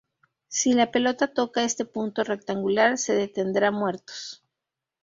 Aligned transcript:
Si 0.47 0.73
la 0.73 0.89
pelota 0.89 1.31
toca 1.31 1.63
este 1.63 1.85
punto 1.85 2.23
rectangular, 2.23 2.97
se 2.97 3.13
detendrá 3.13 3.69
muertos. 3.69 4.41